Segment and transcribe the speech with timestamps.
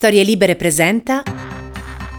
[0.00, 1.22] Storie Libere presenta.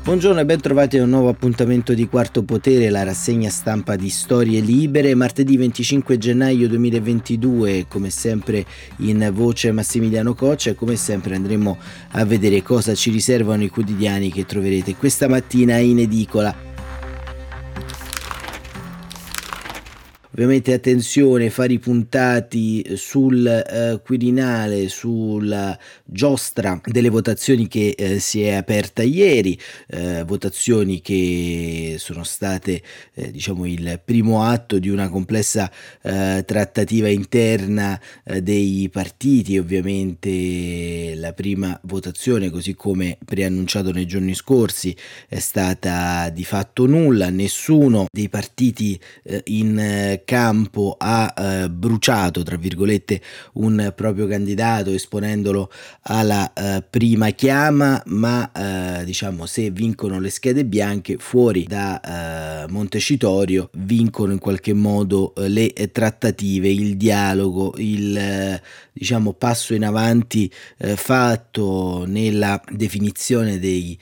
[0.03, 4.07] Buongiorno e ben trovati a un nuovo appuntamento di Quarto Potere, la rassegna stampa di
[4.09, 8.63] Storie Libere, martedì 25 gennaio 2022, come sempre
[8.97, 11.79] in voce Massimiliano Coccia e come sempre andremo
[12.11, 16.70] a vedere cosa ci riservano i quotidiani che troverete questa mattina in edicola.
[20.41, 28.41] Ovviamente attenzione, fare i puntati sul eh, Quirinale, sulla giostra delle votazioni che eh, si
[28.41, 29.55] è aperta ieri,
[29.87, 32.81] eh, votazioni che sono state
[33.13, 41.13] eh, diciamo il primo atto di una complessa eh, trattativa interna eh, dei partiti, ovviamente
[41.17, 44.97] la prima votazione così come preannunciato nei giorni scorsi
[45.29, 48.99] è stata di fatto nulla, nessuno dei partiti
[49.43, 53.19] in campo ha eh, bruciato, tra virgolette,
[53.55, 55.69] un proprio candidato esponendolo
[56.03, 62.71] alla eh, prima chiama, ma eh, diciamo se vincono le schede bianche fuori da eh,
[62.71, 68.61] Montecitorio vincono in qualche modo eh, le trattative, il dialogo, il eh,
[68.93, 70.49] diciamo passo in avanti
[70.95, 73.97] fatto nella definizione dei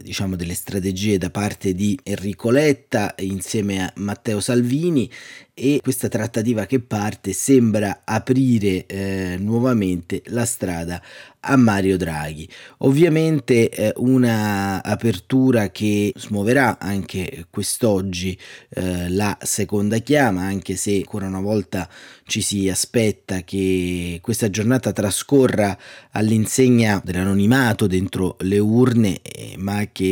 [0.00, 5.10] diciamo delle strategie da parte di Enrico Letta insieme a Matteo Salvini
[5.56, 11.00] e questa trattativa che parte sembra aprire eh, nuovamente la strada
[11.46, 12.48] a Mario Draghi.
[12.78, 18.36] Ovviamente eh, una apertura che smuoverà anche quest'oggi
[18.70, 21.88] eh, la seconda chiama, anche se ancora una volta
[22.26, 25.76] ci si aspetta che questa giornata trascorra
[26.12, 30.04] all'insegna dell'anonimato dentro le urne, eh, ma che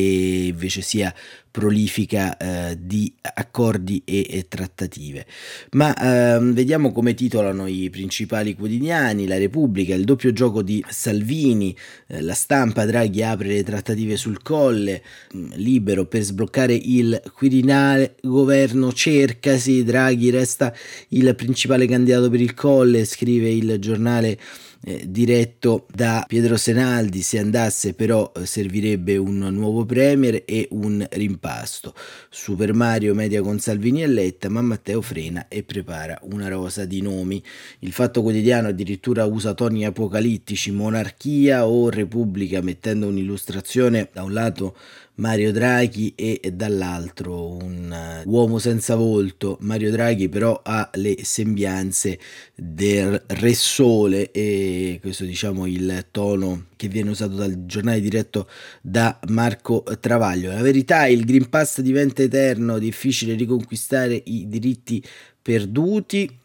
[0.52, 1.12] invece sia
[1.52, 5.26] prolifica eh, di accordi e, e trattative.
[5.72, 11.76] Ma ehm, vediamo come titolano i principali quotidiani, La Repubblica, il doppio gioco di Salvini,
[12.08, 15.02] eh, la stampa Draghi apre le trattative sul colle,
[15.36, 20.74] mm, libero per sbloccare il Quirinale, governo cercasi, Draghi resta
[21.08, 24.38] il principale candidato per il colle, scrive il giornale
[24.84, 31.06] eh, diretto da Pietro Senaldi, se andasse però eh, servirebbe un nuovo premier e un
[31.10, 31.94] rimpasto.
[32.28, 37.00] Super Mario media con Salvini e Letta, ma Matteo frena e prepara una rosa di
[37.00, 37.42] nomi.
[37.80, 44.76] Il Fatto Quotidiano addirittura usa toni apocalittici, monarchia o repubblica, mettendo un'illustrazione da un lato
[45.14, 49.58] Mario Draghi e dall'altro un uh, uomo senza volto.
[49.60, 52.18] Mario Draghi però ha le sembianze
[52.54, 58.48] del Re Sole e questo diciamo il tono che viene usato dal giornale diretto
[58.80, 60.50] da Marco Travaglio.
[60.50, 65.04] La verità il Green Pass diventa eterno, difficile riconquistare i diritti
[65.42, 66.40] perduti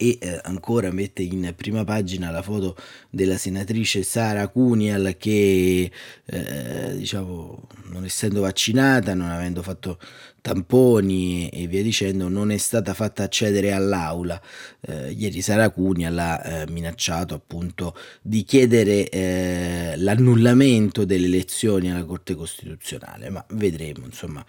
[0.00, 2.76] e eh, ancora mette in prima pagina la foto
[3.10, 5.90] della senatrice Sara Cunial che
[6.24, 9.98] eh, diciamo non essendo vaccinata, non avendo fatto
[10.40, 14.40] tamponi e via dicendo, non è stata fatta accedere all'aula.
[14.80, 22.04] Eh, ieri Sara Cunial ha eh, minacciato appunto di chiedere eh, l'annullamento delle elezioni alla
[22.04, 24.44] Corte Costituzionale, ma vedremo insomma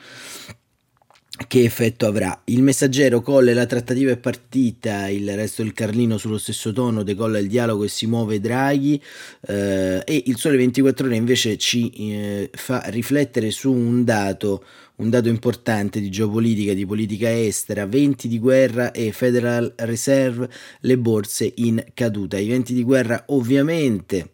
[1.49, 2.43] che effetto avrà?
[2.45, 7.39] Il messaggero colle la trattativa è partita, il resto del Carlino sullo stesso tono decolla
[7.39, 9.01] il dialogo e si muove Draghi
[9.47, 14.63] eh, e il Sole 24 ore invece ci eh, fa riflettere su un dato,
[14.97, 20.47] un dato importante di geopolitica, di politica estera, venti di guerra e Federal Reserve,
[20.81, 22.37] le borse in caduta.
[22.37, 24.33] I venti di guerra ovviamente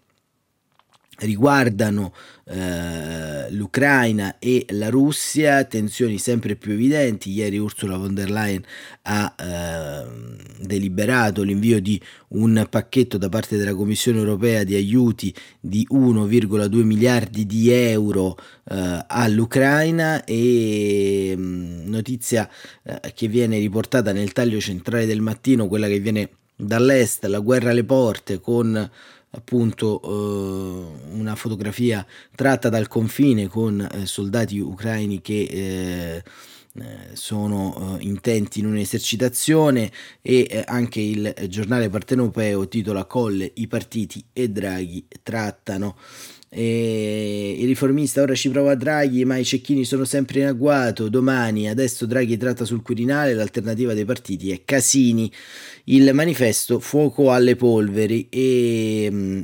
[1.19, 2.13] riguardano
[2.45, 7.31] eh, l'Ucraina e la Russia, tensioni sempre più evidenti.
[7.31, 8.63] Ieri Ursula von der Leyen
[9.03, 10.05] ha eh,
[10.59, 11.99] deliberato l'invio di
[12.29, 18.37] un pacchetto da parte della Commissione europea di aiuti di 1,2 miliardi di euro
[18.69, 22.49] eh, all'Ucraina e mm, notizia
[22.83, 27.71] eh, che viene riportata nel taglio centrale del mattino, quella che viene dall'est, la guerra
[27.71, 28.89] alle porte con
[29.35, 36.23] appunto eh, una fotografia tratta dal confine con eh, soldati ucraini che eh,
[37.13, 39.91] sono eh, intenti in un'esercitazione
[40.21, 45.95] e eh, anche il giornale partenopeo titola Colle, i partiti e Draghi trattano
[46.57, 51.09] e il riformista ora ci prova Draghi, ma i cecchini sono sempre in agguato.
[51.09, 55.29] Domani, adesso Draghi tratta sul Quirinale, l'alternativa dei partiti è Casini.
[55.85, 59.41] Il manifesto Fuoco alle polveri e mm,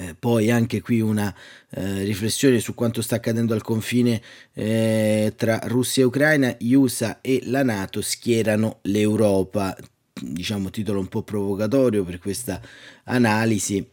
[0.00, 1.34] eh, poi anche qui una
[1.70, 4.22] eh, riflessione su quanto sta accadendo al confine
[4.54, 6.56] eh, tra Russia e Ucraina.
[6.58, 9.76] Gli USA e la Nato schierano l'Europa.
[10.12, 12.60] Diciamo titolo un po' provocatorio per questa
[13.04, 13.86] analisi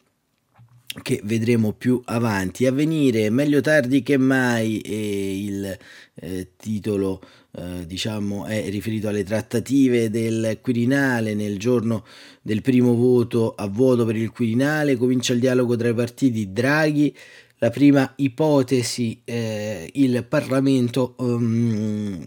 [1.02, 2.66] che vedremo più avanti.
[2.66, 5.78] A venire meglio tardi che mai e il
[6.16, 7.22] eh, titolo
[7.52, 12.06] eh, diciamo è riferito alle trattative del Quirinale nel giorno
[12.42, 14.96] del primo voto a voto per il Quirinale.
[14.96, 17.16] Comincia il dialogo tra i partiti Draghi
[17.60, 22.24] la prima ipotesi eh, il Parlamento um,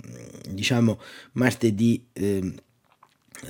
[0.48, 0.98] diciamo
[1.32, 2.52] martedì eh,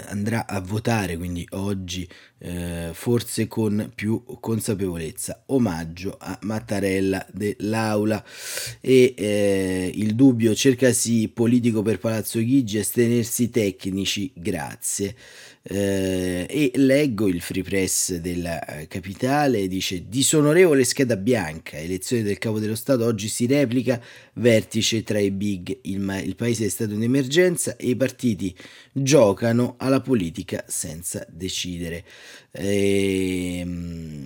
[0.07, 2.09] andrà a votare quindi oggi
[2.39, 8.25] eh, forse con più consapevolezza omaggio a Mattarella dell'Aula.
[8.81, 15.15] E eh, il dubbio cercasi politico per Palazzo Chigi astenersi tecnici grazie
[15.63, 22.39] eh, e leggo il free press della eh, capitale dice disonorevole scheda bianca elezione del
[22.39, 24.01] capo dello Stato oggi si replica
[24.35, 25.81] vertice tra i big.
[25.83, 28.57] Il, ma- il paese è stato in emergenza e i partiti
[28.93, 32.05] giocano alla politica senza decidere
[32.51, 34.21] e, ehm,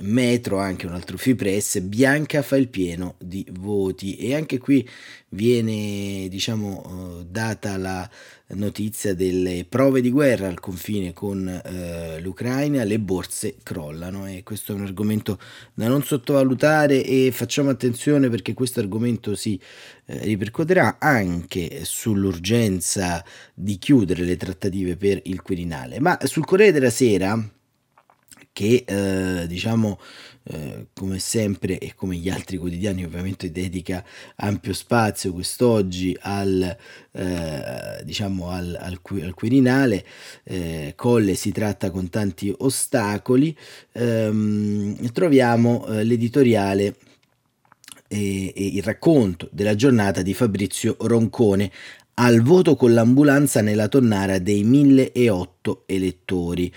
[0.00, 4.88] Metro anche un altro free press Bianca fa il pieno di voti e anche qui
[5.30, 8.08] viene diciamo eh, data la
[8.54, 14.72] notizia delle prove di guerra al confine con eh, l'Ucraina, le borse crollano e questo
[14.72, 15.38] è un argomento
[15.74, 19.60] da non sottovalutare e facciamo attenzione perché questo argomento si
[20.06, 23.22] eh, ripercuoterà anche sull'urgenza
[23.54, 26.00] di chiudere le trattative per il Quirinale.
[26.00, 27.58] Ma sul Corriere della Sera
[28.52, 29.98] che eh, diciamo
[30.44, 34.04] eh, come sempre e come gli altri quotidiani ovviamente dedica
[34.36, 36.76] ampio spazio quest'oggi al,
[37.12, 40.04] eh, diciamo al, al, al Quirinale,
[40.44, 43.56] eh, Colle si tratta con tanti ostacoli,
[43.92, 46.96] ehm, troviamo eh, l'editoriale
[48.08, 51.70] e, e il racconto della giornata di Fabrizio Roncone
[52.22, 56.70] al voto con l'ambulanza nella tonnara dei 1008 elettori.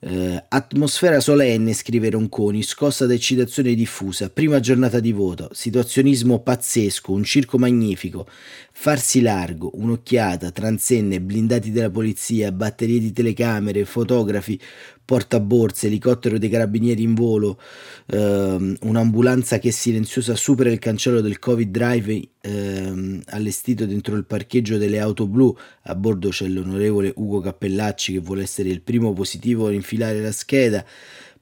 [0.00, 7.12] Eh, atmosfera solenne, scrive Ronconi, scossa da eccitazione diffusa, prima giornata di voto, situazionismo pazzesco,
[7.12, 8.26] un circo magnifico,
[8.72, 14.58] farsi largo, un'occhiata, transenne, blindati della polizia, batterie di telecamere, fotografi,
[15.06, 17.58] portaborse, elicottero dei carabinieri in volo,
[18.06, 24.76] ehm, un'ambulanza che silenziosa supera il cancello del Covid Drive ehm, allestito dentro il parcheggio
[24.76, 25.56] delle auto blu.
[25.82, 30.32] A bordo c'è l'onorevole Ugo Cappellacci che vuole essere il primo positivo a infilare la
[30.32, 30.84] scheda.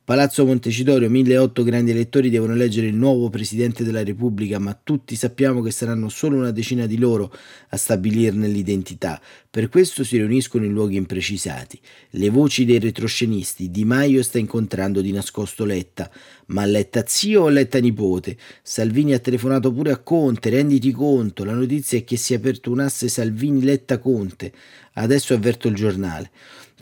[0.06, 5.62] Palazzo Montecitorio, 1008 grandi elettori devono eleggere il nuovo Presidente della Repubblica, ma tutti sappiamo
[5.62, 7.32] che saranno solo una decina di loro
[7.70, 9.18] a stabilirne l'identità.
[9.48, 11.80] Per questo si riuniscono in luoghi imprecisati.
[12.10, 16.10] Le voci dei retroscenisti, Di Maio sta incontrando di nascosto Letta,
[16.48, 18.36] ma Letta zio o Letta nipote?
[18.62, 22.70] Salvini ha telefonato pure a Conte, renditi conto, la notizia è che si è aperto
[22.70, 24.52] un asse Salvini-Letta-Conte.
[24.96, 26.30] Adesso avverto il giornale.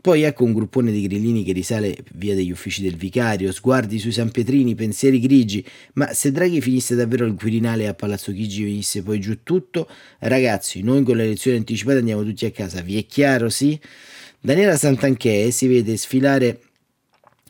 [0.03, 4.11] Poi ecco un gruppone di grillini che risale via degli uffici del vicario, sguardi sui
[4.11, 9.05] San Pietrini, pensieri grigi, ma se Draghi finisse davvero al Quirinale a Palazzo Chigi venisse
[9.05, 9.89] poi giù tutto,
[10.19, 13.79] ragazzi, noi con le elezioni anticipate andiamo tutti a casa, vi è chiaro, sì?
[14.41, 16.59] Daniela Santanchè si vede sfilare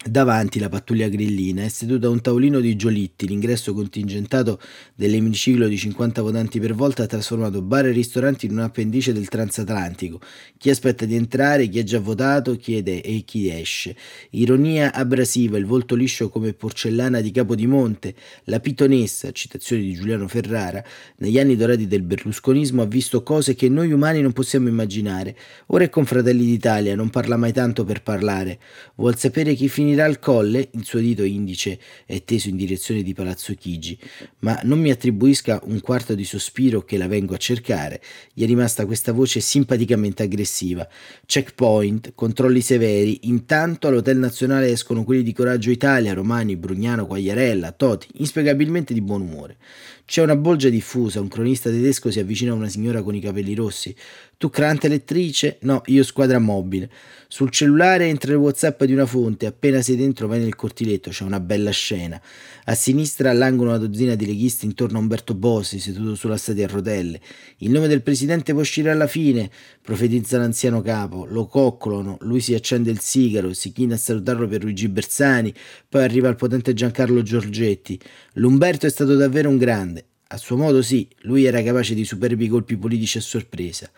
[0.04, 4.60] Davanti la pattuglia grillina è seduta un tavolino di Giolitti, l'ingresso contingentato
[4.96, 9.28] dell'emiciclo di 50 votanti per volta ha trasformato bar e ristoranti in un appendice del
[9.28, 10.20] transatlantico.
[10.58, 13.94] Chi aspetta di entrare, chi ha già votato, chiede e chi esce.
[14.30, 18.16] Ironia abrasiva, il volto liscio come porcellana di Capodimonte,
[18.46, 20.82] la pitonessa, citazione di Giuliano Ferrara,
[21.18, 25.36] negli anni dorati del berlusconismo ha visto cose che noi umani non possiamo immaginare.
[25.66, 28.58] Ora è con Fratelli d'Italia, non parla mai tanto per parlare.
[28.96, 33.02] Vuol sapere chi finirà finirà al colle, il suo dito indice è teso in direzione
[33.02, 33.98] di Palazzo Chigi,
[34.40, 38.00] ma non mi attribuisca un quarto di sospiro che la vengo a cercare.
[38.32, 40.88] Gli è rimasta questa voce simpaticamente aggressiva.
[41.26, 48.08] Checkpoint, controlli severi, intanto all'Hotel Nazionale escono quelli di Coraggio Italia, Romani, Brugnano, Quagliarella, Toti,
[48.14, 49.58] inspiegabilmente di buon umore.
[50.04, 53.54] C'è una bolgia diffusa, un cronista tedesco si avvicina a una signora con i capelli
[53.54, 53.94] rossi.
[54.36, 55.58] Tu crante elettrice?
[55.62, 56.90] No, io squadra mobile.
[57.28, 61.24] Sul cellulare entra il whatsapp di una fonte, appena sei dentro vai nel cortiletto, c'è
[61.24, 62.20] una bella scena.
[62.64, 66.68] A sinistra all'angolo una dozzina di leghisti intorno a Umberto Bossi seduto sulla sedia a
[66.68, 67.20] rotelle.
[67.58, 69.50] Il nome del presidente può uscire alla fine,
[69.82, 71.26] profetizza l'anziano capo.
[71.26, 75.52] Lo coccolano, lui si accende il sigaro, si china a salutarlo per Luigi Bersani,
[75.88, 78.00] poi arriva il potente Giancarlo Giorgetti.
[78.34, 80.06] L'Umberto è stato davvero un grande.
[80.28, 83.90] A suo modo sì, lui era capace di superbi colpi politici a sorpresa.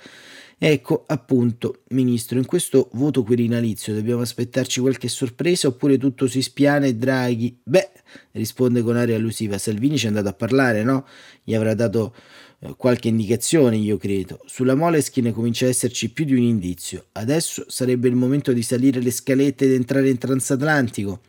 [0.58, 6.86] Ecco, appunto, Ministro, in questo voto quirinalizio dobbiamo aspettarci qualche sorpresa oppure tutto si spiana
[6.86, 7.58] e Draghi?
[7.62, 7.90] Beh,
[8.32, 11.06] risponde con aria allusiva, Salvini ci è andato a parlare, no?
[11.42, 12.14] Gli avrà dato
[12.60, 14.40] eh, qualche indicazione, io credo.
[14.46, 17.06] Sulla Moleskine comincia a esserci più di un indizio.
[17.12, 21.20] Adesso sarebbe il momento di salire le scalette ed entrare in transatlantico.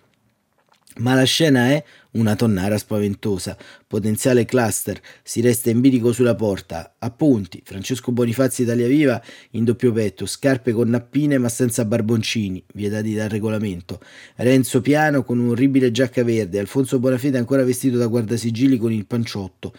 [0.97, 3.57] Ma la scena è una tonnara spaventosa.
[3.85, 6.95] Potenziale cluster, si resta in bilico sulla porta.
[6.99, 9.21] Appunti, Francesco Bonifazzi Italia Viva
[9.51, 13.99] in doppio petto, scarpe con nappine ma senza barboncini, vietati dal regolamento.
[14.35, 19.73] Renzo Piano con un'orribile giacca verde, Alfonso Bonafede ancora vestito da guardasigilli con il panciotto.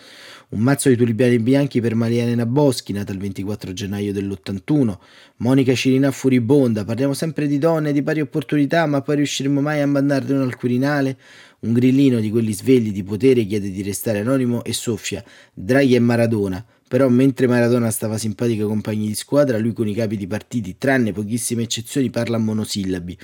[0.48, 4.96] Un mazzo di tulipiani bianchi per Mariana Boschi, nata il 24 gennaio dell'81.
[5.38, 9.88] Monica Cirinà furibonda, parliamo sempre di donne, di pari opportunità, ma poi riusciremo mai a
[9.88, 11.18] mandarle uno al Quirinale?
[11.60, 15.24] Un grillino di quelli svegli di potere chiede di restare anonimo e soffia.
[15.52, 16.64] Draghi e Maradona.
[16.88, 20.76] Però mentre Maradona stava simpatico ai compagni di squadra, lui con i capi di partiti,
[20.78, 23.18] tranne pochissime eccezioni, parla a monosillabi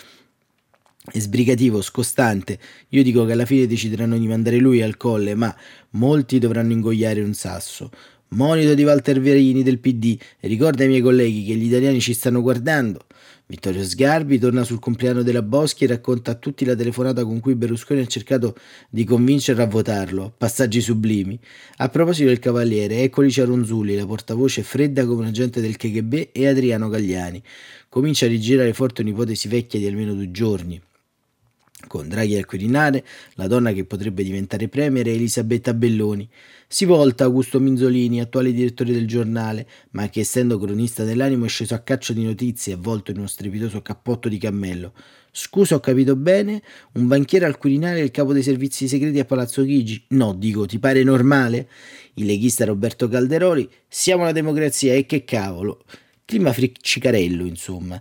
[1.05, 2.59] è sbrigativo, scostante.
[2.91, 5.55] Io dico che alla fine decideranno di mandare lui al colle, ma
[5.91, 7.91] molti dovranno ingoiare un sasso.
[8.29, 12.41] Monito di Walter Verini del PD, ricorda ai miei colleghi che gli italiani ci stanno
[12.41, 13.05] guardando.
[13.47, 17.57] Vittorio Sgarbi torna sul compleanno della Boschi e racconta a tutti la telefonata con cui
[17.57, 18.57] Berlusconi ha cercato
[18.89, 20.33] di convincerlo a votarlo.
[20.35, 21.39] Passaggi sublimi.
[21.79, 26.47] A proposito del Cavaliere, eccoli Ciaronzulli, la portavoce fredda come un agente del KGB, e
[26.47, 27.43] Adriano Gagliani.
[27.91, 30.81] Comincia a rigirare forte un'ipotesi vecchia di almeno due giorni.
[31.93, 36.27] Con Draghi al Quirinale, la donna che potrebbe diventare premier è Elisabetta Belloni.
[36.67, 41.75] Si volta Augusto Minzolini, attuale direttore del giornale, ma che essendo cronista dell'animo è sceso
[41.75, 44.95] a caccia di notizie, avvolto in uno strepitoso cappotto di cammello.
[45.31, 46.63] Scusa, ho capito bene?
[46.93, 50.07] Un banchiere al Quirinale e il capo dei servizi segreti a Palazzo Chigi?
[50.09, 51.69] No, dico, ti pare normale?
[52.15, 55.85] Il leghista Roberto Calderoli, siamo la democrazia e che cavolo.
[56.25, 58.01] Clima friccicarello, insomma.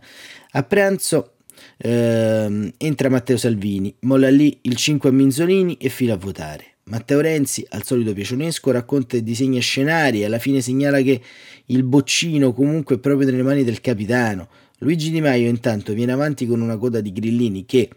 [0.51, 1.33] A pranzo
[1.77, 6.65] eh, entra Matteo Salvini, molla lì il 5 a Minzolini e fila a votare.
[6.85, 11.21] Matteo Renzi, al solito piacionesco, racconta e disegna scenari e alla fine segnala che
[11.67, 14.49] il boccino comunque è proprio nelle mani del capitano.
[14.79, 17.87] Luigi Di Maio intanto viene avanti con una coda di grillini che,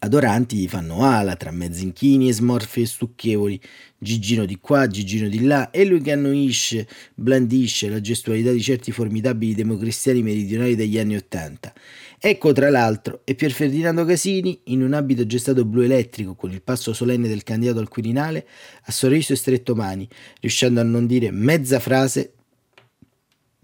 [0.00, 3.58] adoranti, gli fanno ala tra mezzinchini e smorfie stucchevoli,
[3.96, 8.90] Gigino di qua, Gigino di là, e lui che annuisce, blandisce la gestualità di certi
[8.92, 11.72] formidabili democristiani meridionali degli anni Ottanta.
[12.22, 16.60] Ecco tra l'altro e Pier Ferdinando Casini, in un abito gestato blu elettrico con il
[16.60, 18.46] passo solenne del candidato al Quirinale,
[18.82, 20.06] ha sorriso e stretto mani,
[20.38, 22.34] riuscendo a non dire mezza frase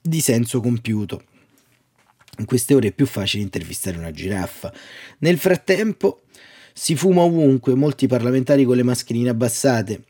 [0.00, 1.22] di senso compiuto.
[2.38, 4.72] In queste ore è più facile intervistare una giraffa.
[5.18, 6.22] Nel frattempo
[6.72, 10.02] si fuma ovunque, molti parlamentari con le mascherine abbassate,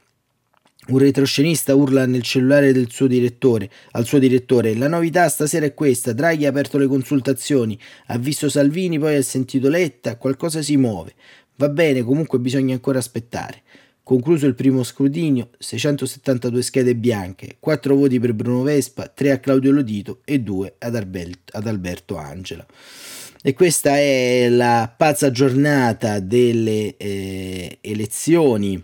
[0.88, 5.74] un retroscenista urla nel cellulare del suo direttore, al suo direttore: La novità stasera è
[5.74, 6.12] questa.
[6.12, 11.14] Draghi ha aperto le consultazioni, ha visto Salvini, poi ha sentito Letta, qualcosa si muove.
[11.56, 13.62] Va bene, comunque bisogna ancora aspettare.
[14.02, 19.72] Concluso il primo scrutinio, 672 schede bianche, 4 voti per Bruno Vespa, 3 a Claudio
[19.72, 20.94] Lodito e 2 ad,
[21.50, 22.64] ad Alberto Angela.
[23.42, 28.80] E questa è la pazza giornata delle eh, elezioni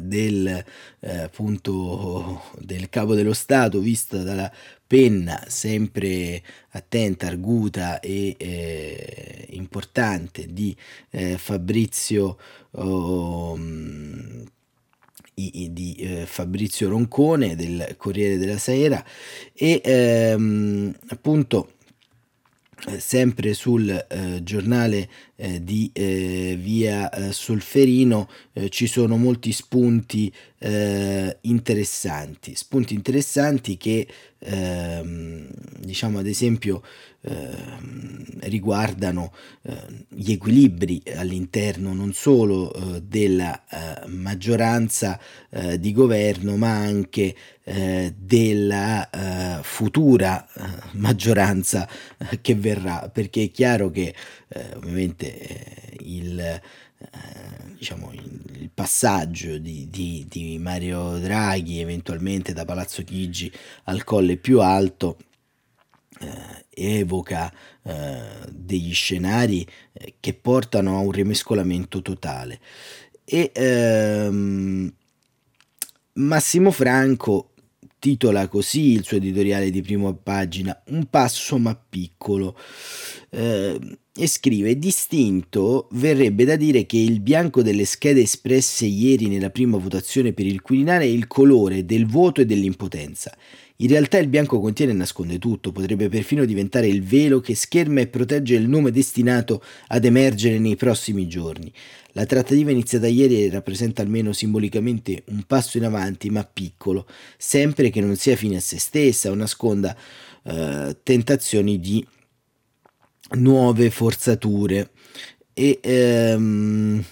[0.00, 0.64] del,
[1.00, 4.50] eh, appunto, del capo dello Stato vista dalla
[4.86, 10.76] penna sempre attenta, arguta e eh, importante di
[11.10, 12.38] eh, Fabrizio
[12.72, 13.58] oh,
[15.38, 19.04] di eh, Fabrizio Roncone del Corriere della Sera
[19.52, 21.75] e ehm, appunto eh,
[22.98, 30.32] sempre sul eh, giornale eh, di eh, via eh, Solferino eh, ci sono molti spunti
[31.42, 34.04] interessanti, spunti interessanti che
[34.38, 36.82] ehm, diciamo ad esempio
[37.22, 39.32] ehm, riguardano
[40.08, 43.64] gli equilibri all'interno non solo della
[44.06, 45.18] maggioranza
[45.76, 47.34] di governo ma anche
[48.16, 49.08] della
[49.62, 50.46] futura
[50.92, 51.88] maggioranza
[52.40, 53.10] che verrà.
[53.12, 54.14] Perché è chiaro che
[54.76, 56.60] ovviamente eh, il,
[57.12, 63.50] eh, diciamo, il, passaggio di, di, di, Mario Draghi eventualmente da Palazzo Chigi
[63.84, 65.16] al colle più alto
[66.20, 67.50] eh, evoca
[67.82, 68.20] eh,
[68.50, 72.60] degli scenari eh, che portano a un rimescolamento totale.
[73.24, 74.92] E ehm,
[76.14, 77.52] Massimo Franco
[77.98, 82.56] titola così il suo editoriale di prima pagina Un passo ma piccolo
[83.30, 83.78] eh,
[84.18, 89.76] e scrive distinto verrebbe da dire che il bianco delle schede espresse ieri nella prima
[89.76, 93.36] votazione per il Quirinale è il colore del voto e dell'impotenza.
[93.80, 98.00] In realtà il bianco contiene e nasconde tutto, potrebbe perfino diventare il velo che scherma
[98.00, 101.70] e protegge il nome destinato ad emergere nei prossimi giorni.
[102.12, 107.06] La trattativa iniziata ieri rappresenta almeno simbolicamente un passo in avanti, ma piccolo,
[107.36, 109.94] sempre che non sia fine a se stessa o nasconda
[110.44, 112.06] eh, tentazioni di
[113.34, 114.90] nuove forzature
[115.52, 117.04] e ehm,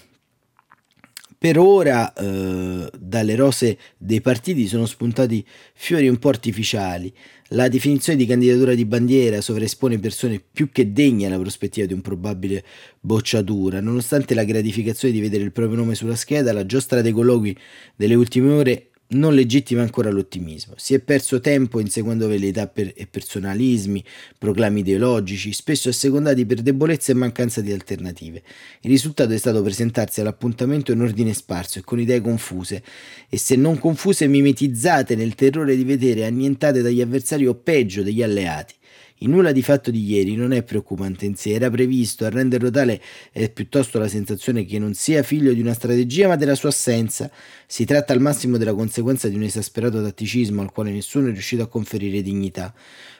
[1.37, 7.13] per ora eh, dalle rose dei partiti sono spuntati fiori un po' artificiali.
[7.49, 12.01] La definizione di candidatura di bandiera sovraespone persone più che degne alla prospettiva di un
[12.01, 12.63] probabile
[12.99, 13.79] bocciatura.
[13.79, 17.55] Nonostante la gratificazione di vedere il proprio nome sulla scheda, la giostra dei colloqui
[17.95, 20.73] delle ultime ore non legittima ancora l'ottimismo.
[20.77, 24.03] Si è perso tempo inseguendo velleità per, e personalismi,
[24.37, 28.41] proclami ideologici, spesso assecondati per debolezza e mancanza di alternative.
[28.81, 32.83] Il risultato è stato presentarsi all'appuntamento in ordine sparso e con idee confuse,
[33.29, 38.23] e se non confuse mimetizzate nel terrore di vedere annientate dagli avversari o peggio degli
[38.23, 38.73] alleati.
[39.19, 42.69] Il nulla di fatto di ieri non è preoccupante in sé, era previsto, a renderlo
[42.69, 46.67] tale è piuttosto la sensazione che non sia figlio di una strategia ma della sua
[46.67, 47.31] assenza.
[47.65, 51.63] Si tratta al massimo della conseguenza di un esasperato tatticismo al quale nessuno è riuscito
[51.63, 52.73] a conferire dignità.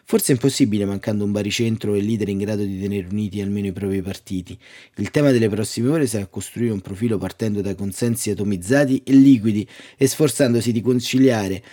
[0.03, 3.71] Forse è impossibile mancando un baricentro e leader in grado di tenere uniti almeno i
[3.71, 4.59] propri partiti.
[4.97, 9.65] Il tema delle prossime ore sarà costruire un profilo partendo da consensi atomizzati e liquidi
[9.95, 11.63] e sforzandosi di conciliare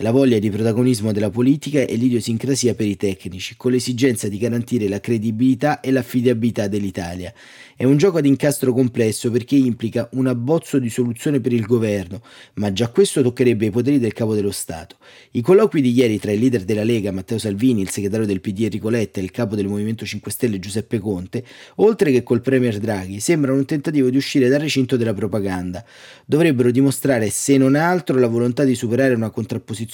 [0.00, 4.88] la voglia di protagonismo della politica e l'idiosincrasia per i tecnici, con l'esigenza di garantire
[4.88, 7.32] la credibilità e l'affidabilità dell'Italia.
[7.76, 12.22] È un gioco ad incastro complesso perché implica un abbozzo di soluzione per il governo,
[12.54, 14.96] ma già questo toccherebbe i poteri del capo dello Stato.
[15.32, 18.62] I colloqui di ieri tra il leader della Lega Matteo Salvini, il segretario del PD
[18.62, 21.44] Enrico Letta e il capo del Movimento 5 Stelle Giuseppe Conte,
[21.76, 25.84] oltre che col Premier Draghi, sembrano un tentativo di uscire dal recinto della propaganda.
[26.24, 29.86] Dovrebbero dimostrare, se non altro, la volontà di superare una contrapposizione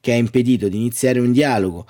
[0.00, 1.86] che ha impedito di iniziare un dialogo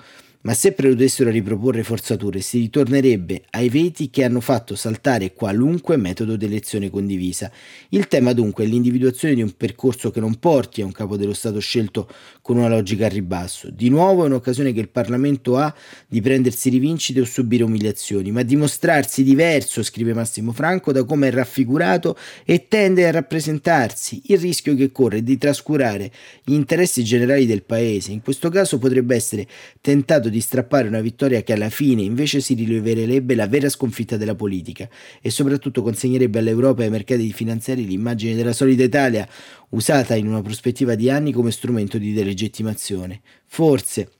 [0.47, 5.97] ma se preludessero a riproporre forzature si ritornerebbe ai veti che hanno fatto saltare qualunque
[5.97, 7.51] metodo d'elezione condivisa.
[7.89, 11.33] Il tema dunque è l'individuazione di un percorso che non porti a un capo dello
[11.33, 12.09] Stato scelto
[12.41, 13.69] con una logica a ribasso.
[13.69, 15.75] Di nuovo è un'occasione che il Parlamento ha
[16.07, 21.31] di prendersi rivincite o subire umiliazioni, ma dimostrarsi diverso, scrive Massimo Franco, da come è
[21.31, 24.21] raffigurato e tende a rappresentarsi.
[24.27, 26.09] Il rischio che corre è di trascurare
[26.41, 28.13] gli interessi generali del Paese.
[28.13, 29.45] In questo caso potrebbe essere
[29.81, 34.35] tentato di strappare una vittoria che alla fine invece si rileverebbe la vera sconfitta della
[34.35, 34.89] politica
[35.21, 39.27] e soprattutto consegnerebbe all'Europa e ai mercati finanziari l'immagine della solida Italia
[39.69, 43.21] usata in una prospettiva di anni come strumento di delegittimazione.
[43.45, 44.11] Forse,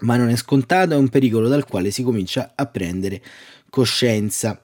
[0.00, 3.22] ma non è scontato, è un pericolo dal quale si comincia a prendere
[3.70, 4.60] coscienza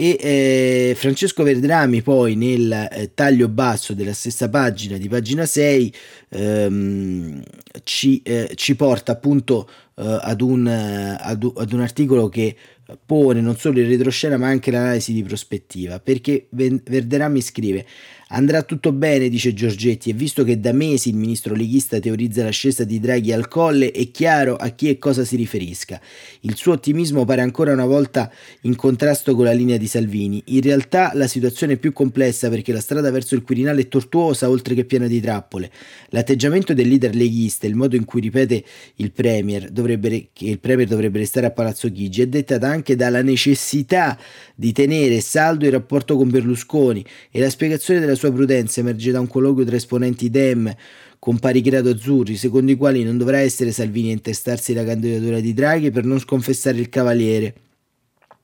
[0.00, 5.94] e eh, Francesco Verdrami poi nel eh, taglio basso della stessa pagina di pagina 6
[6.30, 7.42] ehm,
[7.82, 9.68] ci, eh, ci, porta appunto
[10.00, 12.56] ad un, ad, un, articolo che
[13.04, 17.86] pone non solo il retroscena ma anche l'analisi di prospettiva perché Verdrami scrive
[18.32, 22.84] Andrà tutto bene, dice Giorgetti, e visto che da mesi il ministro leghista teorizza l'ascesa
[22.84, 26.00] di Draghi al colle, è chiaro a chi e cosa si riferisca.
[26.42, 28.30] Il suo ottimismo pare ancora una volta
[28.62, 30.40] in contrasto con la linea di Salvini.
[30.46, 34.48] In realtà la situazione è più complessa perché la strada verso il Quirinale è tortuosa
[34.48, 35.68] oltre che piena di trappole.
[36.10, 38.62] L'atteggiamento del leader leghista, il modo in cui ripete
[38.96, 43.22] il Premier, dovrebbe, che il Premier dovrebbe restare a Palazzo Chigi, è dettata anche dalla
[43.22, 44.16] necessità
[44.54, 49.18] di tenere saldo il rapporto con Berlusconi e la spiegazione della sua prudenza emerge da
[49.18, 50.72] un colloquio tra esponenti Dem
[51.18, 55.40] con pari grado azzurri, secondo i quali non dovrà essere Salvini a intestarsi la candidatura
[55.40, 57.54] di Draghi per non sconfessare il Cavaliere.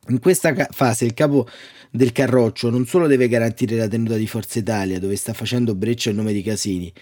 [0.08, 1.46] In questa fase il capo
[1.90, 6.10] del Carroccio non solo deve garantire la tenuta di Forza Italia, dove sta facendo breccia
[6.10, 6.92] il nome di Casini,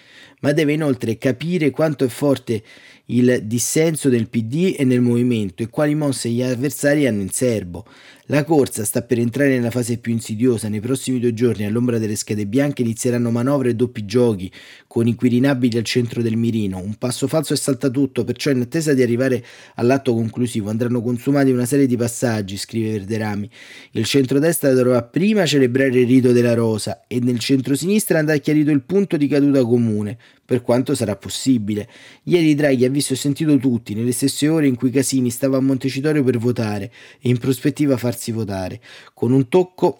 [0.40, 2.62] ma deve inoltre capire quanto è forte
[3.06, 7.84] il dissenso del PD e nel movimento e quali mosse gli avversari hanno in serbo.
[8.28, 10.70] La corsa sta per entrare nella fase più insidiosa.
[10.70, 14.50] Nei prossimi due giorni, all'ombra delle schede bianche, inizieranno manovre e doppi giochi,
[14.86, 16.78] con i Quirinabili al centro del mirino.
[16.78, 21.50] Un passo falso e salta tutto, perciò in attesa di arrivare all'atto conclusivo andranno consumati
[21.50, 23.50] una serie di passaggi, scrive Verderami.
[23.90, 28.80] Il centrodestra dovrà prima celebrare il rito della rosa e nel centrosinistra andrà chiarito il
[28.84, 31.88] punto di caduta comune, per quanto sarà possibile.
[32.24, 35.60] Ieri Draghi ha visto e sentito tutti, nelle stesse ore in cui Casini stava a
[35.60, 38.80] Montecitorio per votare e in prospettiva farsi votare,
[39.12, 39.98] con un tocco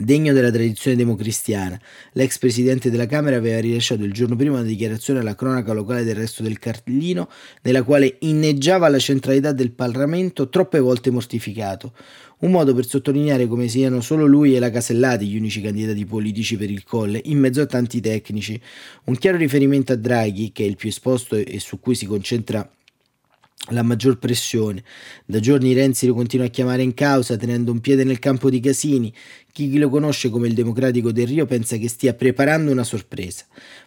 [0.00, 1.80] Degno della tradizione democristiana,
[2.12, 6.14] l'ex presidente della Camera aveva rilasciato il giorno prima una dichiarazione alla cronaca locale del
[6.14, 7.28] resto del Carlino,
[7.62, 11.94] nella quale inneggiava la centralità del Parlamento troppe volte mortificato,
[12.40, 16.56] un modo per sottolineare come siano solo lui e la Casellati gli unici candidati politici
[16.56, 18.60] per il Colle, in mezzo a tanti tecnici.
[19.04, 22.70] Un chiaro riferimento a Draghi, che è il più esposto e su cui si concentra
[23.70, 24.82] la maggior pressione.
[25.24, 28.60] Da giorni Renzi lo continua a chiamare in causa, tenendo un piede nel campo di
[28.60, 29.12] Casini,
[29.58, 33.44] Chi lo conosce come il democratico del Rio pensa che stia preparando una sorpresa,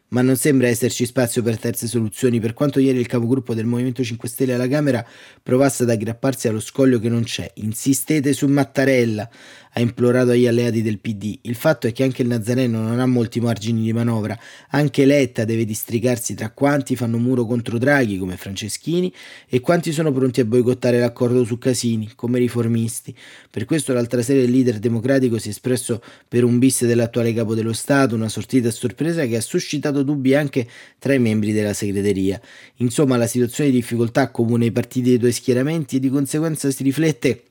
[0.10, 4.04] ma non sembra esserci spazio per terze soluzioni, per quanto ieri il capogruppo del Movimento
[4.04, 5.06] 5 Stelle alla Camera
[5.42, 7.50] provasse ad aggrapparsi allo scoglio che non c'è.
[7.56, 9.30] Insistete su Mattarella,
[9.74, 11.40] ha implorato agli alleati del PD.
[11.44, 14.38] Il fatto è che anche il Nazareno non ha molti margini di manovra,
[14.70, 19.14] anche Letta deve districarsi tra quanti fanno muro contro Draghi, come Franceschini,
[19.48, 23.16] e quanti sono pronti a boicottare l'accordo su Casini, come riformisti.
[23.50, 27.56] Per questo l'altra sera il leader democratico si è espresso per un bis dell'attuale capo
[27.56, 30.68] dello Stato, una sortita a sorpresa che ha suscitato dubbi anche
[31.00, 32.40] tra i membri della segreteria.
[32.78, 36.84] Insomma, la situazione di difficoltà comune ai partiti dei due schieramenti e di conseguenza si
[36.84, 37.44] riflette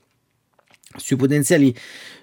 [0.97, 1.75] sui potenziali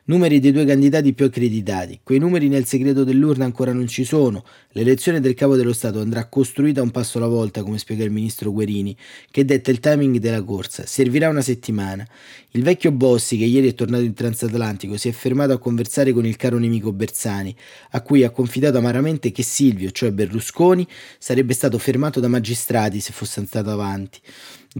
[0.09, 2.00] numeri dei due candidati più accreditati.
[2.02, 4.44] Quei numeri nel segreto dell'urna ancora non ci sono.
[4.72, 8.50] L'elezione del capo dello Stato andrà costruita un passo alla volta, come spiega il ministro
[8.50, 8.96] Guerini,
[9.31, 10.87] che detta il timing della corsa.
[10.87, 12.07] Servirà una settimana.
[12.52, 16.24] Il vecchio Bossi, che ieri è tornato in transatlantico, si è fermato a conversare con
[16.24, 17.54] il caro nemico Bersani,
[17.90, 20.87] a cui ha confidato amaramente che Silvio, cioè Berlusconi,
[21.18, 24.20] sarebbe stato fermato da magistrati se fosse andato avanti.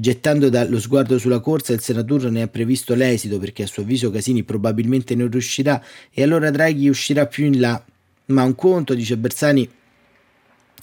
[0.00, 4.12] Gettando lo sguardo sulla corsa, il senatore ne ha previsto l'esito perché a suo avviso
[4.12, 5.82] Casini probabilmente non riuscirà
[6.12, 7.84] e allora Draghi uscirà più in là.
[8.26, 9.68] Ma un conto, dice Bersani,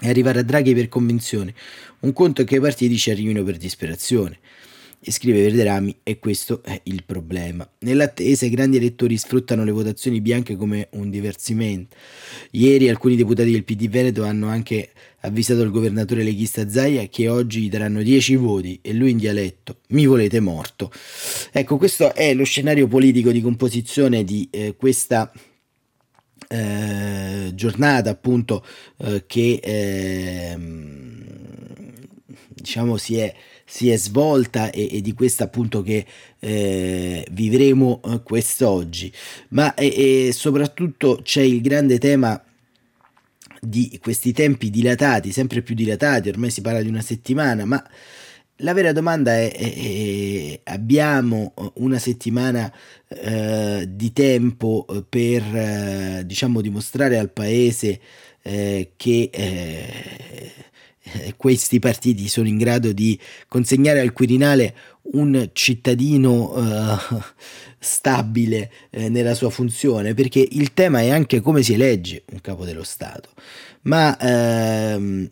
[0.02, 1.54] è arrivare a Draghi per convinzione,
[2.00, 4.40] un conto è che i partiti ci arrivino per disperazione
[5.08, 7.70] e scrive Verderami e questo è il problema.
[7.80, 11.96] Nell'attesa i grandi elettori sfruttano le votazioni bianche come un diversimento.
[12.52, 14.90] Ieri alcuni deputati del PD Veneto hanno anche
[15.20, 19.82] avvisato il governatore leghista Zaia che oggi gli daranno 10 voti e lui in dialetto
[19.90, 20.92] mi volete morto.
[21.52, 25.32] Ecco, questo è lo scenario politico di composizione di eh, questa
[26.48, 28.66] eh, giornata appunto
[28.98, 31.24] eh, che ehm,
[32.50, 33.34] diciamo si è
[33.66, 36.06] si è svolta e, e di questa appunto che
[36.40, 39.12] eh, vivremo eh, quest'oggi,
[39.50, 42.42] ma e, e soprattutto c'è il grande tema
[43.60, 47.84] di questi tempi dilatati, sempre più dilatati, ormai si parla di una settimana, ma
[48.60, 52.72] la vera domanda è, è, è abbiamo una settimana
[53.08, 58.00] eh, di tempo per eh, diciamo dimostrare al paese
[58.42, 59.44] eh, che eh,
[60.32, 60.52] eh,
[61.38, 64.76] questi partiti sono in grado di consegnare al Quirinale
[65.14, 67.22] un cittadino uh,
[67.86, 72.66] stabile eh, nella sua funzione, perché il tema è anche come si elegge un capo
[72.66, 73.30] dello Stato.
[73.84, 75.30] Ma ehm,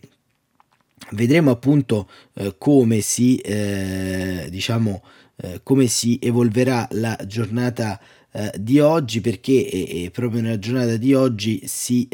[1.12, 5.04] vedremo appunto eh, come si eh, diciamo
[5.38, 8.00] eh, come si evolverà la giornata
[8.32, 12.08] eh, di oggi perché proprio nella giornata di oggi si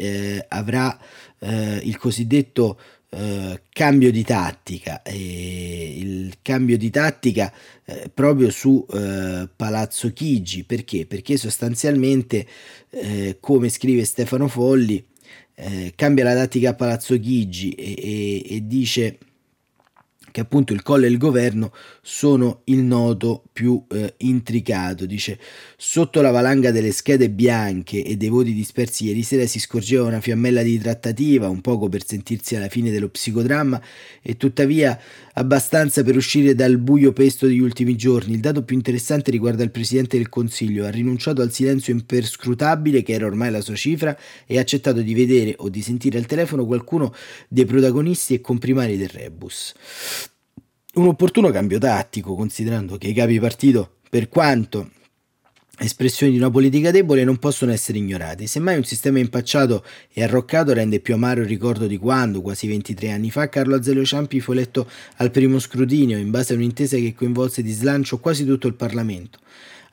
[0.48, 0.98] avrà
[1.42, 2.78] il cosiddetto
[3.10, 7.52] eh, cambio di tattica, eh, il cambio di tattica
[7.84, 11.06] eh, proprio su eh, Palazzo Chigi, perché?
[11.06, 12.46] Perché sostanzialmente,
[12.90, 15.04] eh, come scrive Stefano Folli,
[15.94, 19.18] cambia la tattica a Palazzo Chigi e, e, e dice
[20.30, 25.06] che appunto il colle e il governo sono il nodo più eh, intricato.
[25.06, 25.38] Dice,
[25.76, 30.20] sotto la valanga delle schede bianche e dei voti dispersi ieri sera si scorgeva una
[30.20, 33.80] fiammella di trattativa, un poco per sentirsi alla fine dello psicodramma
[34.22, 34.98] e tuttavia
[35.34, 38.34] abbastanza per uscire dal buio pesto degli ultimi giorni.
[38.34, 40.84] Il dato più interessante riguarda il Presidente del Consiglio.
[40.84, 44.16] Ha rinunciato al silenzio imperscrutabile, che era ormai la sua cifra,
[44.46, 47.14] e ha accettato di vedere o di sentire al telefono qualcuno
[47.48, 49.74] dei protagonisti e comprimari del rebus.
[50.94, 54.90] Un opportuno cambio tattico, considerando che i capi partito, per quanto
[55.84, 58.46] espressioni di una politica debole non possono essere ignorati.
[58.46, 63.10] Semmai un sistema impacciato e arroccato rende più amaro il ricordo di quando, quasi 23
[63.10, 67.14] anni fa, Carlo Azeglio Ciampi fu eletto al primo scrutinio in base a un'intesa che
[67.14, 69.38] coinvolse di slancio quasi tutto il Parlamento.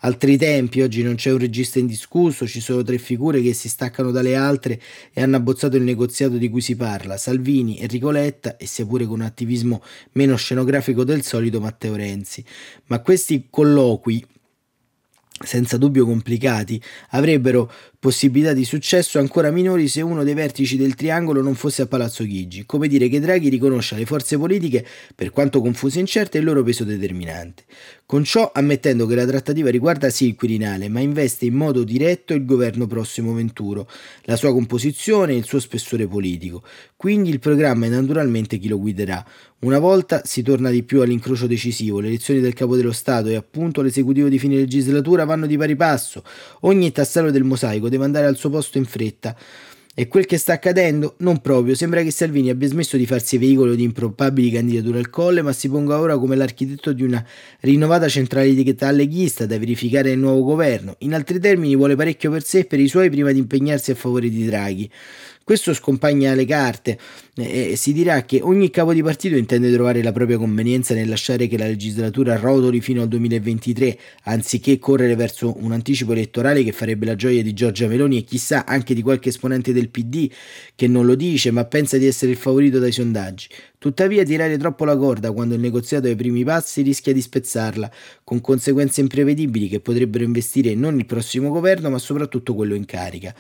[0.02, 4.12] Altri tempi, oggi non c'è un regista indiscusso, ci sono tre figure che si staccano
[4.12, 4.80] dalle altre
[5.12, 9.06] e hanno abbozzato il negoziato di cui si parla, Salvini, Enrico Letta e sia pure
[9.06, 12.44] con un attivismo meno scenografico del solito Matteo Renzi.
[12.88, 14.24] Ma questi colloqui
[15.44, 21.42] senza dubbio complicati, avrebbero possibilità di successo ancora minori se uno dei vertici del triangolo
[21.42, 25.62] non fosse a Palazzo Chigi, come dire che Draghi riconosce alle forze politiche, per quanto
[25.62, 27.64] confuse e incerte, il loro peso determinante.
[28.10, 32.34] Con ciò ammettendo che la trattativa riguarda sì il Quirinale, ma investe in modo diretto
[32.34, 33.86] il governo prossimo venturo,
[34.22, 36.64] la sua composizione e il suo spessore politico.
[36.96, 39.22] Quindi il programma è naturalmente chi lo guiderà.
[39.60, 43.36] Una volta si torna di più all'incrocio decisivo, le elezioni del capo dello Stato e
[43.36, 46.24] appunto l'esecutivo di fine legislatura vanno di pari passo.
[46.62, 49.36] Ogni tassello del mosaico deve andare al suo posto in fretta
[50.00, 51.16] E quel che sta accadendo?
[51.22, 55.42] Non proprio, sembra che Salvini abbia smesso di farsi veicolo di improbabili candidature al colle,
[55.42, 57.26] ma si ponga ora come l'architetto di una
[57.62, 60.98] rinnovata centralità leghista da verificare nel nuovo governo.
[61.00, 63.96] In altri termini vuole parecchio per sé e per i suoi prima di impegnarsi a
[63.96, 64.88] favore di Draghi.
[65.48, 67.00] Questo scompagna le carte
[67.36, 71.48] e si dirà che ogni capo di partito intende trovare la propria convenienza nel lasciare
[71.48, 77.06] che la legislatura rotoli fino al 2023, anziché correre verso un anticipo elettorale che farebbe
[77.06, 80.30] la gioia di Giorgia Meloni e chissà anche di qualche esponente del PD
[80.76, 83.48] che non lo dice ma pensa di essere il favorito dai sondaggi.
[83.80, 87.90] Tuttavia tirare troppo la corda quando il negoziato è ai primi passi rischia di spezzarla,
[88.24, 93.34] con conseguenze imprevedibili che potrebbero investire non il prossimo governo ma soprattutto quello in carica.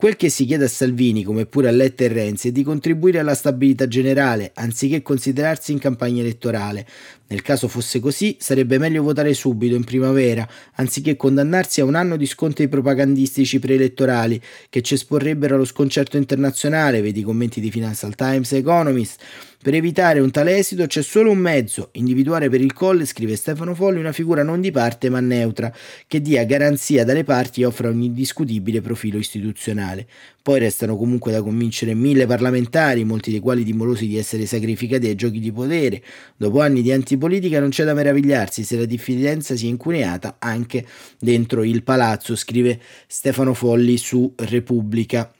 [0.00, 3.18] Quel che si chiede a Salvini, come pure a Letta e Renzi, è di contribuire
[3.18, 6.86] alla stabilità generale, anziché considerarsi in campagna elettorale.
[7.26, 12.16] Nel caso fosse così, sarebbe meglio votare subito, in primavera, anziché condannarsi a un anno
[12.16, 18.14] di scontri propagandistici preelettorali che ci esporrebbero allo sconcerto internazionale, vedi i commenti di Financial
[18.14, 19.22] Times e Economist.
[19.62, 23.74] Per evitare un tale esito c'è solo un mezzo, individuare per il colle, scrive Stefano
[23.74, 25.70] Folli, una figura non di parte ma neutra,
[26.06, 30.06] che dia garanzia dalle parti e offra un indiscutibile profilo istituzionale.
[30.40, 35.14] Poi restano comunque da convincere mille parlamentari, molti dei quali timorosi di essere sacrificati ai
[35.14, 36.02] giochi di potere.
[36.38, 40.86] Dopo anni di antipolitica non c'è da meravigliarsi se la diffidenza sia incuneata anche
[41.18, 45.30] dentro il palazzo, scrive Stefano Folli su Repubblica.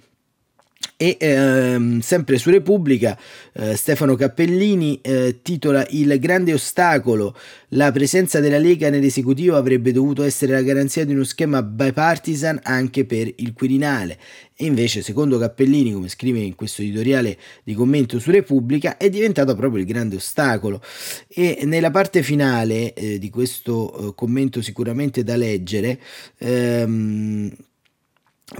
[1.02, 3.18] E ehm, sempre su Repubblica
[3.54, 7.34] eh, Stefano Cappellini eh, titola Il grande ostacolo,
[7.68, 13.06] la presenza della Lega nell'esecutivo avrebbe dovuto essere la garanzia di uno schema bipartisan anche
[13.06, 14.18] per il Quirinale.
[14.54, 19.54] E invece, secondo Cappellini, come scrive in questo editoriale di commento su Repubblica, è diventato
[19.54, 20.82] proprio il grande ostacolo.
[21.28, 25.98] E nella parte finale eh, di questo eh, commento sicuramente da leggere,
[26.36, 27.50] ehm,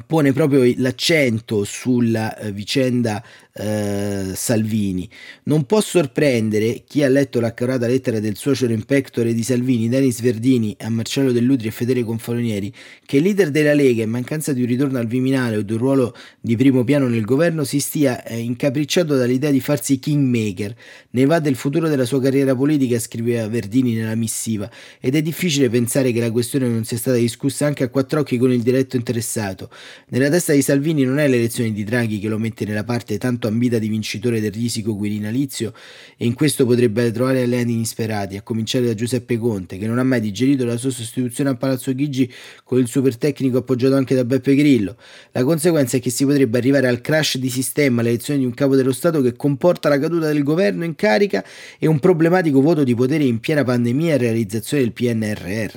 [0.07, 3.23] pone proprio l'accento sulla eh, vicenda
[3.53, 5.09] eh, Salvini.
[5.45, 10.21] Non può sorprendere chi ha letto l'accorata lettera del suocero in pectore di Salvini, Denis
[10.21, 12.73] Verdini, a Marcello Dell'Utri e Federico Confalonieri,
[13.05, 15.79] che il leader della Lega, in mancanza di un ritorno al Viminale o di un
[15.79, 20.75] ruolo di primo piano nel governo, si stia eh, incapricciato dall'idea di farsi kingmaker.
[21.11, 25.69] Ne va del futuro della sua carriera politica, scriveva Verdini nella missiva, ed è difficile
[25.69, 28.97] pensare che la questione non sia stata discussa anche a quattro occhi con il diretto
[28.97, 29.71] interessato.
[30.09, 33.40] Nella testa di Salvini non è l'elezione di Draghi che lo mette nella parte tanto
[33.47, 35.73] ambita di vincitore del risico quirinalizio
[36.17, 40.05] e in questo potrebbe trovare alleati inisperati, a cominciare da Giuseppe Conte, che non ha
[40.05, 42.31] mai digerito la sua sostituzione a Palazzo Chigi
[42.65, 44.97] con il super tecnico appoggiato anche da Beppe Grillo.
[45.33, 48.77] La conseguenza è che si potrebbe arrivare al crash di sistema, all'elezione di un capo
[48.77, 51.45] dello Stato che comporta la caduta del governo in carica
[51.79, 55.73] e un problematico voto di potere in piena pandemia e realizzazione del PNRR.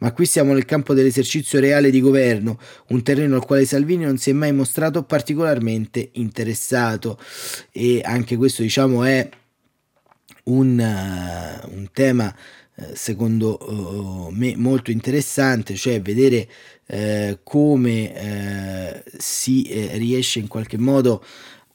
[0.00, 4.18] Ma qui siamo nel campo dell'esercizio reale di governo, un terreno al quale Salvini non
[4.18, 7.03] si è mai mostrato particolarmente interessato
[7.70, 9.28] e anche questo diciamo è
[10.44, 12.34] un, uh, un tema
[12.74, 16.48] uh, secondo uh, me molto interessante, cioè vedere
[17.42, 21.24] come si riesce in qualche modo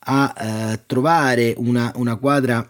[0.02, 2.70] a trovare una, una quadra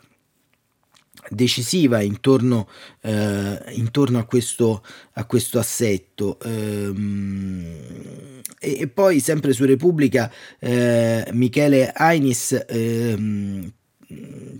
[1.29, 2.67] decisiva intorno,
[3.01, 6.39] eh, intorno a, questo, a, questo, assetto.
[6.43, 8.38] Ehm,
[8.75, 13.71] e, e, poi sempre su Repubblica eh, Michele Ainis ehm,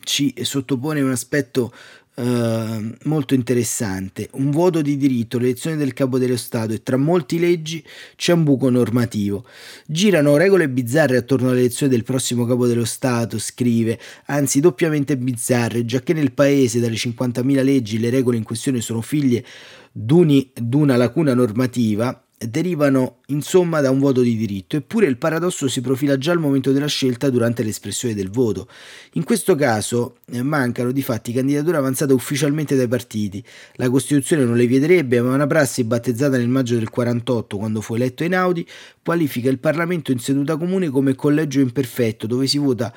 [0.04, 1.74] ci sottopone un aspetto
[2.20, 4.28] Uh, molto interessante.
[4.34, 7.82] Un voto di diritto, l'elezione del capo dello Stato e tra molti leggi
[8.18, 9.46] c'è un buco normativo.
[9.86, 16.02] Girano regole bizzarre attorno all'elezione del prossimo capo dello Stato, scrive, anzi doppiamente bizzarre, già
[16.02, 19.46] che nel paese dalle 50.000 leggi le regole in questione sono figlie
[19.94, 26.18] d'una lacuna normativa derivano insomma da un voto di diritto, eppure il paradosso si profila
[26.18, 28.68] già al momento della scelta durante l'espressione del voto.
[29.14, 33.44] In questo caso eh, mancano di fatti candidature avanzate ufficialmente dai partiti.
[33.74, 37.96] La Costituzione non le vieterebbe, ma una prassi battezzata nel maggio del 48, quando fu
[37.96, 38.66] eletto Einaudi,
[39.04, 42.94] qualifica il Parlamento in seduta comune come collegio imperfetto, dove si vota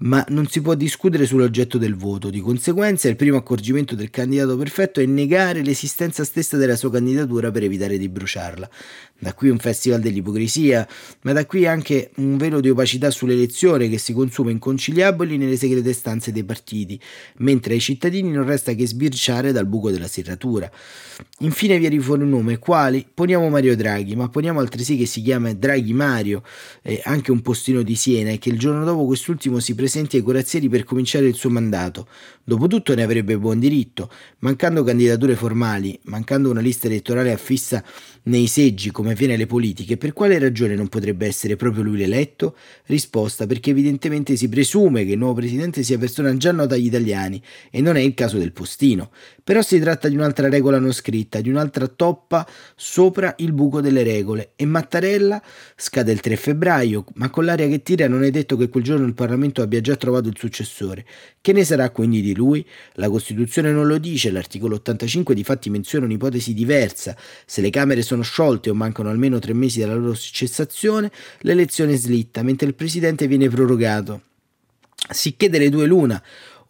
[0.00, 2.30] ma non si può discutere sull'oggetto del voto.
[2.30, 7.50] Di conseguenza, il primo accorgimento del candidato perfetto è negare l'esistenza stessa della sua candidatura
[7.50, 8.70] per evitare di bruciarla.
[9.18, 10.88] Da qui un festival dell'ipocrisia,
[11.22, 15.92] ma da qui anche un velo di opacità sull'elezione che si consuma inconciliabili nelle segrete
[15.92, 16.98] stanze dei partiti,
[17.38, 20.70] mentre ai cittadini non resta che sbirciare dal buco della serratura.
[21.40, 23.06] Infine viene fuori un nome, quali?
[23.12, 26.42] Poniamo Mario Draghi, ma poniamo altresì che si chiama Draghi Mario,
[26.80, 30.18] eh, anche un postino di Siena, e che il giorno dopo quest'ultimo si presenta presenti
[30.18, 32.06] ai corazzieri per cominciare il suo mandato.
[32.44, 37.82] Dopotutto ne avrebbe buon diritto, mancando candidature formali, mancando una lista elettorale affissa
[38.24, 42.56] nei seggi come avviene alle politiche, per quale ragione non potrebbe essere proprio lui l'eletto?
[42.86, 47.42] Risposta perché evidentemente si presume che il nuovo presidente sia persona già nota agli italiani
[47.70, 49.10] e non è il caso del postino.
[49.42, 54.04] Però si tratta di un'altra regola non scritta, di un'altra toppa sopra il buco delle
[54.04, 55.42] regole e Mattarella
[55.74, 59.06] scade il 3 febbraio, ma con l'aria che tira non è detto che quel giorno
[59.06, 61.04] il Parlamento abbia già trovato il successore.
[61.40, 62.66] Che ne sarà quindi di lui?
[62.94, 67.16] La Costituzione non lo dice, l'articolo 85 di fatti menziona un'ipotesi diversa.
[67.46, 72.42] Se le Camere sono sciolte o mancano almeno tre mesi dalla loro cessazione, l'elezione slitta,
[72.42, 74.22] mentre il Presidente viene prorogato.
[75.10, 76.22] Sicché delle due l'una,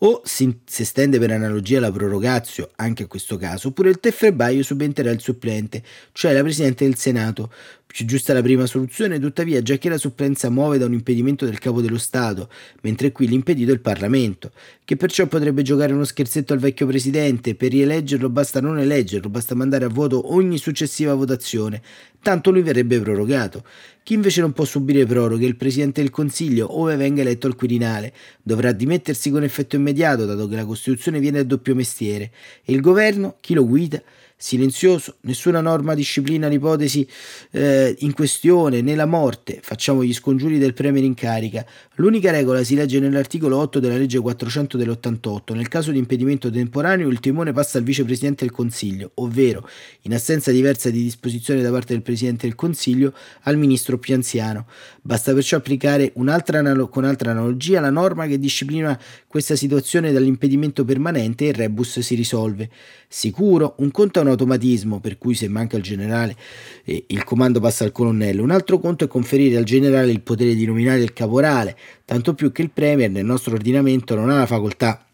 [0.03, 4.63] o si, estende per analogia la prorogatio anche a questo caso, oppure il 3 febbraio
[4.63, 7.53] subentrerà il supplente, cioè la Presidente del Senato,
[7.93, 11.59] più giusta la prima soluzione, tuttavia, già che la supplenza muove da un impedimento del
[11.59, 12.49] capo dello Stato,
[12.83, 14.53] mentre qui l'impedito è il Parlamento,
[14.85, 19.57] che perciò potrebbe giocare uno scherzetto al vecchio presidente, per rieleggerlo basta non eleggerlo, basta
[19.57, 21.83] mandare a voto ogni successiva votazione,
[22.23, 23.65] tanto lui verrebbe prorogato.
[24.05, 27.57] Chi invece non può subire proroghe è il Presidente del Consiglio, ove venga eletto al
[27.57, 28.13] Quirinale.
[28.41, 32.31] Dovrà dimettersi con effetto immediato, dato che la Costituzione viene a doppio mestiere,
[32.65, 34.01] e il governo, chi lo guida,
[34.43, 37.07] silenzioso, nessuna norma disciplina l'ipotesi
[37.51, 41.65] eh, in questione, né la morte, facciamo gli scongiuri del premier in carica.
[41.97, 45.55] L'unica regola si legge nell'articolo 8 della legge 400 dell'88.
[45.55, 49.69] Nel caso di impedimento temporaneo il timone passa al vicepresidente del Consiglio, ovvero,
[50.03, 54.67] in assenza diversa di disposizione da parte del Presidente del Consiglio, al ministro più anziano.
[55.03, 61.47] Basta perciò applicare un'altra con altra analogia la norma che disciplina questa situazione dall'impedimento permanente
[61.47, 62.69] e il rebus si risolve.
[63.09, 66.37] Sicuro, un conto è un automatismo, per cui se manca il generale
[66.85, 70.55] eh, il comando passa al colonnello, un altro conto è conferire al generale il potere
[70.55, 74.47] di nominare il caporale, tanto più che il Premier nel nostro ordinamento non ha la
[74.47, 75.05] facoltà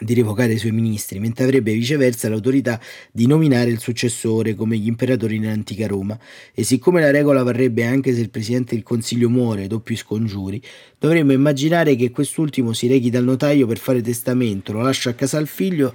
[0.00, 2.80] di revocare i suoi ministri, mentre avrebbe viceversa l'autorità
[3.10, 6.18] di nominare il successore come gli imperatori nell'antica Roma.
[6.54, 10.62] E siccome la regola varrebbe anche se il Presidente del Consiglio muore, doppi scongiuri,
[10.98, 15.38] dovremmo immaginare che quest'ultimo si rechi dal notaio per fare testamento, lo lascia a casa
[15.38, 15.94] al figlio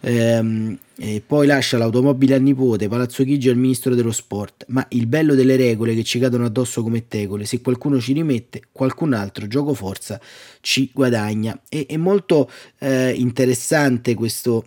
[0.00, 4.64] ehm, e poi lascia l'automobile al nipote, Palazzo Chigi al ministro dello sport.
[4.68, 8.62] Ma il bello delle regole che ci cadono addosso come tegole, se qualcuno ci rimette,
[8.72, 10.20] qualcun altro, gioco forza,
[10.60, 11.58] ci guadagna.
[11.68, 14.66] E, è molto eh, interessante questo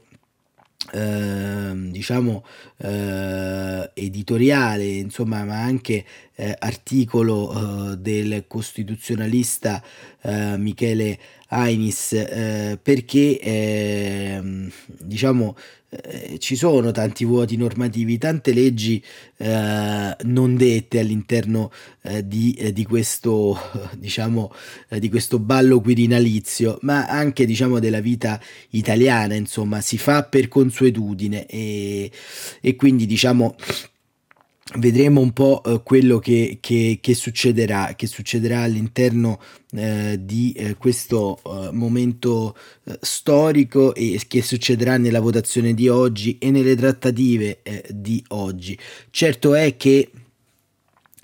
[0.91, 2.43] eh, diciamo
[2.77, 6.03] eh, editoriale insomma ma anche
[6.35, 9.81] eh, articolo eh, del costituzionalista
[10.21, 11.17] eh, Michele
[11.53, 15.55] Ainis eh, perché ehm, diciamo
[16.01, 19.03] eh, ci sono tanti vuoti normativi, tante leggi
[19.37, 23.57] eh, non dette all'interno eh, di, eh, di, questo,
[23.97, 24.51] diciamo,
[24.89, 28.39] eh, di questo ballo quirinalizio, ma anche diciamo, della vita
[28.69, 32.11] italiana, insomma, si fa per consuetudine e,
[32.59, 33.55] e quindi diciamo
[34.77, 39.39] vedremo un po' eh, quello che, che, che, succederà, che succederà all'interno
[39.71, 42.55] eh, di eh, questo eh, momento
[42.85, 48.77] eh, storico e che succederà nella votazione di oggi e nelle trattative eh, di oggi.
[49.09, 50.11] Certo è che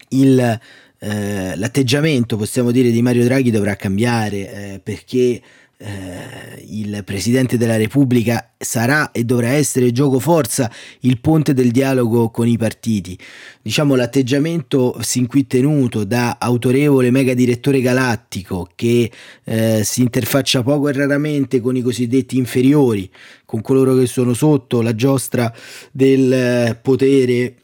[0.10, 0.60] il,
[1.02, 5.42] l'atteggiamento, possiamo dire, di Mario Draghi dovrà cambiare perché
[5.82, 10.70] eh, il Presidente della Repubblica sarà e dovrà essere gioco forza
[11.02, 13.18] il ponte del dialogo con i partiti.
[13.62, 19.10] Diciamo l'atteggiamento sin qui tenuto da autorevole mega direttore galattico che
[19.46, 23.10] eh, si interfaccia poco e raramente con i cosiddetti inferiori,
[23.46, 25.54] con coloro che sono sotto la giostra
[25.92, 27.56] del eh, potere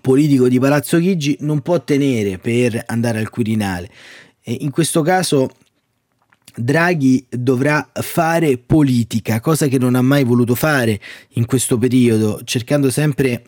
[0.00, 3.90] politico di Palazzo Chigi non può tenere per andare al Quirinale.
[4.42, 5.50] E in questo caso
[6.60, 11.00] Draghi dovrà fare politica, cosa che non ha mai voluto fare
[11.34, 13.44] in questo periodo, cercando sempre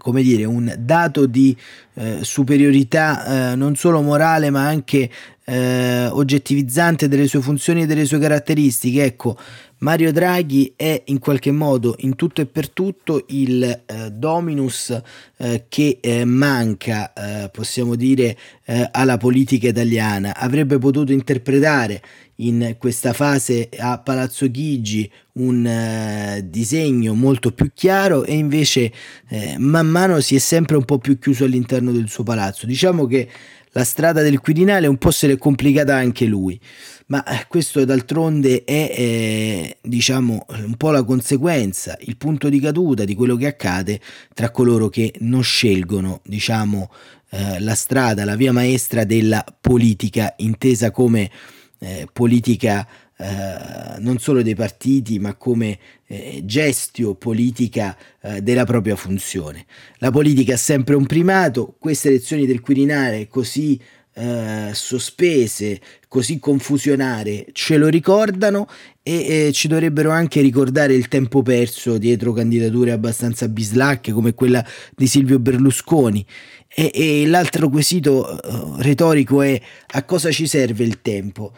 [0.00, 1.54] come dire, un dato di
[1.94, 5.10] eh, superiorità eh, non solo morale ma anche
[5.50, 9.02] eh, oggettivizzante delle sue funzioni e delle sue caratteristiche.
[9.02, 9.36] Ecco,
[9.78, 14.96] Mario Draghi è in qualche modo in tutto e per tutto il eh, dominus
[15.38, 20.36] eh, che eh, manca, eh, possiamo dire, eh, alla politica italiana.
[20.36, 22.00] Avrebbe potuto interpretare
[22.36, 28.90] in questa fase a Palazzo Chigi un uh, disegno molto più chiaro e invece
[29.28, 32.66] eh, man mano si è sempre un po' più chiuso all'interno del suo palazzo.
[32.66, 33.28] Diciamo che
[33.72, 36.58] la strada del Quirinale un po' se l'è complicata anche lui,
[37.06, 43.04] ma eh, questo d'altronde è eh, diciamo un po' la conseguenza, il punto di caduta
[43.04, 44.00] di quello che accade
[44.34, 46.90] tra coloro che non scelgono diciamo
[47.30, 51.30] eh, la strada, la via maestra della politica intesa come
[51.78, 52.86] eh, politica
[53.20, 59.66] eh, non solo dei partiti ma come eh, gestio politica eh, della propria funzione.
[59.98, 63.78] La politica ha sempre un primato, queste elezioni del Quirinale così
[64.14, 68.66] eh, sospese, così confusionare, ce lo ricordano
[69.02, 74.64] e eh, ci dovrebbero anche ricordare il tempo perso dietro candidature abbastanza bislacche come quella
[74.96, 76.24] di Silvio Berlusconi.
[76.68, 81.52] E, e l'altro quesito uh, retorico è a cosa ci serve il tempo?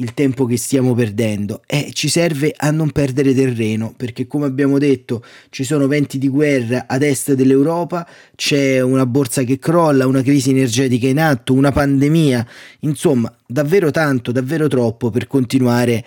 [0.00, 4.78] Il tempo che stiamo perdendo e ci serve a non perdere terreno perché come abbiamo
[4.78, 10.22] detto ci sono venti di guerra ad est dell'Europa, c'è una borsa che crolla, una
[10.22, 12.46] crisi energetica in atto, una pandemia,
[12.80, 16.04] insomma davvero tanto, davvero troppo per continuare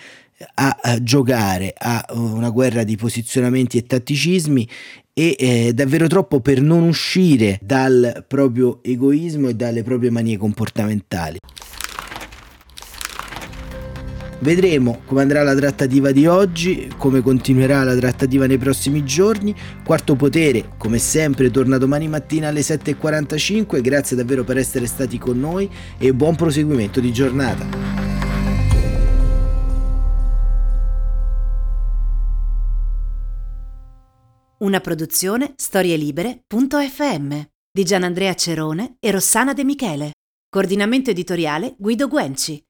[0.55, 4.67] a, a giocare a una guerra di posizionamenti e tatticismi
[5.13, 11.37] e eh, davvero troppo per non uscire dal proprio egoismo e dalle proprie manie comportamentali.
[14.43, 19.55] Vedremo come andrà la trattativa di oggi, come continuerà la trattativa nei prossimi giorni.
[19.85, 23.79] Quarto potere, come sempre, torna domani mattina alle 7.45.
[23.79, 27.65] Grazie davvero per essere stati con noi e buon proseguimento di giornata.
[34.57, 37.41] Una produzione storielibere.fm
[37.71, 40.11] di Gianandrea Cerone e Rossana De Michele.
[40.49, 42.61] Coordinamento editoriale Guido Guenci.